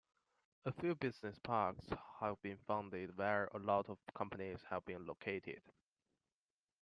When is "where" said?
3.19-3.45